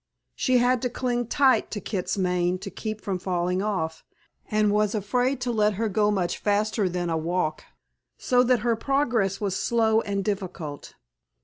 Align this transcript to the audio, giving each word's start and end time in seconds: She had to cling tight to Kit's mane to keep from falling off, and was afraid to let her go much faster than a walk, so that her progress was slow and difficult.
She 0.33 0.57
had 0.57 0.81
to 0.81 0.89
cling 0.89 1.27
tight 1.27 1.69
to 1.69 1.79
Kit's 1.79 2.17
mane 2.17 2.57
to 2.57 2.71
keep 2.71 3.01
from 3.01 3.19
falling 3.19 3.61
off, 3.61 4.03
and 4.49 4.71
was 4.71 4.95
afraid 4.95 5.39
to 5.41 5.51
let 5.51 5.73
her 5.73 5.87
go 5.89 6.09
much 6.09 6.39
faster 6.39 6.89
than 6.89 7.11
a 7.11 7.17
walk, 7.17 7.65
so 8.17 8.41
that 8.45 8.61
her 8.61 8.75
progress 8.75 9.39
was 9.39 9.55
slow 9.55 10.01
and 10.01 10.25
difficult. 10.25 10.95